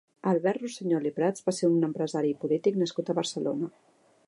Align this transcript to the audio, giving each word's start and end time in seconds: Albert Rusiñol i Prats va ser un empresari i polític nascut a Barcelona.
Albert 0.29 0.63
Rusiñol 0.63 1.09
i 1.09 1.11
Prats 1.17 1.45
va 1.51 1.53
ser 1.57 1.69
un 1.75 1.85
empresari 1.89 2.33
i 2.35 2.37
polític 2.45 2.83
nascut 2.85 3.11
a 3.11 3.17
Barcelona. 3.23 3.71